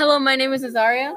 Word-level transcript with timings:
Hello, 0.00 0.18
my 0.18 0.34
name 0.34 0.54
is 0.54 0.64
Azariah. 0.64 1.12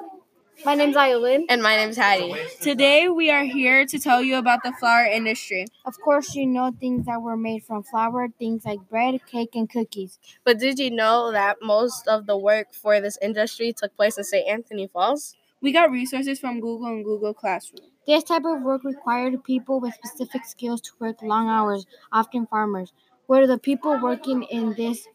My 0.66 0.76
name's 0.76 0.98
Ayelen. 0.98 1.46
And 1.48 1.64
my 1.64 1.78
name's 1.78 1.96
Hattie. 1.96 2.36
Today 2.60 3.08
we 3.08 3.32
are 3.32 3.46
here 3.46 3.86
to 3.86 3.98
tell 3.98 4.22
you 4.22 4.36
about 4.36 4.62
the 4.62 4.74
flour 4.74 5.06
industry. 5.06 5.68
Of 5.86 5.98
course, 6.02 6.36
you 6.36 6.46
know 6.46 6.70
things 6.78 7.06
that 7.06 7.22
were 7.22 7.38
made 7.38 7.64
from 7.64 7.84
flour, 7.84 8.28
things 8.38 8.66
like 8.66 8.80
bread, 8.90 9.26
cake, 9.26 9.52
and 9.56 9.70
cookies. 9.70 10.20
But 10.44 10.60
did 10.60 10.80
you 10.80 10.92
know 10.92 11.32
that 11.32 11.60
most 11.62 12.10
of 12.10 12.26
the 12.26 12.38
work 12.38 12.74
for 12.74 13.00
this 13.00 13.18
industry 13.22 13.72
took 13.72 13.96
place 13.96 14.18
in 14.18 14.26
St. 14.26 14.46
Anthony 14.50 14.88
Falls? 14.88 15.38
We 15.62 15.72
got 15.72 15.90
resources 15.90 16.42
from 16.42 16.60
Google 16.60 16.88
and 16.88 17.06
Google 17.06 17.34
Classroom. 17.34 17.88
This 18.06 18.26
type 18.26 18.44
of 18.44 18.64
work 18.64 18.84
required 18.84 19.46
people 19.46 19.80
with 19.80 19.94
specific 19.94 20.44
skills 20.44 20.82
to 20.82 20.92
work 21.00 21.22
long 21.22 21.48
hours, 21.48 21.86
often 22.12 22.48
farmers, 22.48 22.92
were 23.30 23.48
the 23.48 23.58
people 23.58 23.98
working 24.02 24.44
in 24.44 24.74
this 24.74 25.08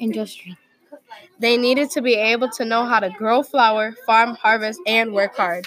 industry. 0.00 0.56
They 1.38 1.56
needed 1.56 1.90
to 1.90 2.02
be 2.02 2.14
able 2.14 2.48
to 2.50 2.64
know 2.64 2.84
how 2.86 3.00
to 3.00 3.10
grow 3.10 3.42
flour, 3.42 3.92
farm, 4.06 4.36
harvest, 4.36 4.80
and 4.86 5.12
work 5.12 5.36
hard. 5.36 5.66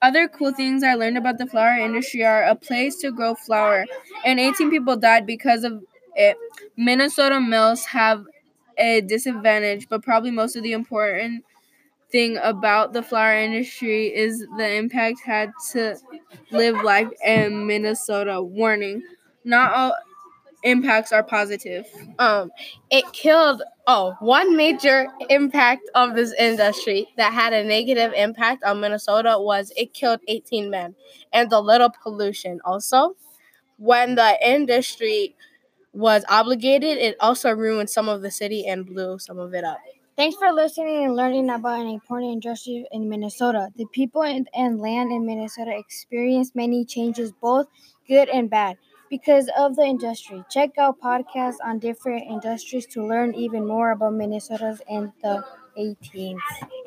Other 0.00 0.28
cool 0.28 0.52
things 0.52 0.84
I 0.84 0.94
learned 0.94 1.18
about 1.18 1.38
the 1.38 1.46
flour 1.46 1.76
industry 1.76 2.24
are 2.24 2.44
a 2.44 2.54
place 2.54 2.96
to 2.98 3.10
grow 3.10 3.34
flour, 3.34 3.84
and 4.24 4.38
18 4.38 4.70
people 4.70 4.96
died 4.96 5.26
because 5.26 5.64
of 5.64 5.82
it. 6.14 6.36
Minnesota 6.76 7.40
mills 7.40 7.84
have 7.86 8.24
a 8.76 9.00
disadvantage, 9.00 9.88
but 9.88 10.02
probably 10.02 10.30
most 10.30 10.54
of 10.54 10.62
the 10.62 10.72
important 10.72 11.44
thing 12.10 12.38
about 12.38 12.92
the 12.92 13.02
flour 13.02 13.34
industry 13.34 14.06
is 14.06 14.46
the 14.56 14.74
impact 14.76 15.20
had 15.24 15.52
to 15.72 15.96
live 16.52 16.82
life 16.82 17.08
in 17.24 17.66
Minnesota. 17.66 18.40
Warning: 18.40 19.02
Not 19.44 19.72
all 19.72 19.96
impacts 20.62 21.12
are 21.12 21.22
positive. 21.22 21.86
Um, 22.18 22.50
it 22.90 23.04
killed. 23.12 23.62
Oh, 23.86 24.14
one 24.20 24.56
major 24.56 25.06
impact 25.30 25.88
of 25.94 26.14
this 26.14 26.32
industry 26.38 27.08
that 27.16 27.32
had 27.32 27.52
a 27.52 27.64
negative 27.64 28.12
impact 28.14 28.62
on 28.64 28.80
Minnesota 28.80 29.36
was 29.38 29.72
it 29.76 29.94
killed 29.94 30.20
18 30.28 30.68
men 30.68 30.94
and 31.32 31.50
the 31.50 31.60
little 31.60 31.90
pollution. 32.02 32.60
Also, 32.64 33.16
when 33.78 34.14
the 34.14 34.36
industry 34.46 35.34
was 35.92 36.24
obligated, 36.28 36.98
it 36.98 37.16
also 37.20 37.50
ruined 37.50 37.88
some 37.88 38.08
of 38.08 38.22
the 38.22 38.30
city 38.30 38.66
and 38.66 38.86
blew 38.86 39.18
some 39.18 39.38
of 39.38 39.54
it 39.54 39.64
up. 39.64 39.78
Thanks 40.16 40.36
for 40.36 40.52
listening 40.52 41.04
and 41.04 41.14
learning 41.14 41.48
about 41.48 41.80
an 41.80 41.86
important 41.86 42.32
industry 42.32 42.84
in 42.90 43.08
Minnesota. 43.08 43.68
The 43.76 43.86
people 43.92 44.24
and, 44.24 44.48
and 44.52 44.80
land 44.80 45.12
in 45.12 45.24
Minnesota 45.24 45.78
experienced 45.78 46.56
many 46.56 46.84
changes, 46.84 47.30
both 47.30 47.68
good 48.08 48.28
and 48.28 48.50
bad, 48.50 48.78
because 49.10 49.48
of 49.56 49.76
the 49.76 49.82
industry. 49.82 50.44
Check 50.50 50.78
out 50.78 51.00
podcasts 51.00 51.56
on 51.64 51.78
different 51.78 52.24
industries 52.28 52.86
to 52.86 53.06
learn 53.06 53.34
even 53.34 53.66
more 53.66 53.92
about 53.92 54.14
Minnesota's 54.14 54.80
and 54.88 55.12
the 55.22 55.44
18th. 55.78 56.38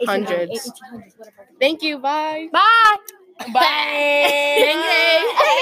Hundreds. 0.05 0.51
1800s. 0.51 1.13
Thank 1.59 1.81
you. 1.81 1.99
Bye. 1.99 2.49
Bye. 2.51 2.97
Bye. 3.53 3.53
Bye. 3.53 5.57